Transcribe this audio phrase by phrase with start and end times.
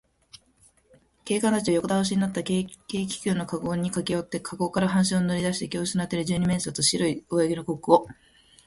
[1.25, 8.07] 警官たちは横だおしになった軽気球のかごにかけよって、かごから半身を乗りだして気をうしなっている二十面相と、白い上着のコックとを、